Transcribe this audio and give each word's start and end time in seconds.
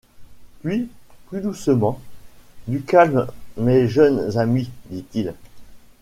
Puis, 0.63 0.89
plus 1.29 1.41
doucement: 1.41 2.01
«Du 2.67 2.81
calme, 2.81 3.27
mes 3.57 3.87
jeunes 3.87 4.35
amis, 4.35 4.71
dit-il. 4.89 5.35